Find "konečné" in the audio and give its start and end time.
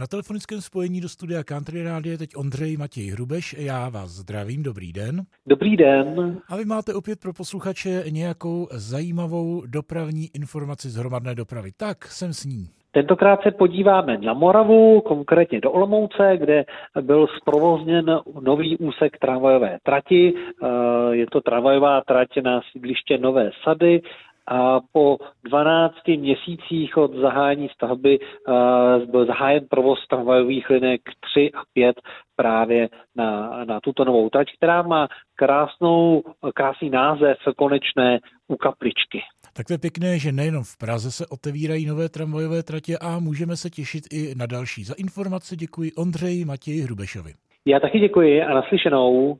37.56-38.18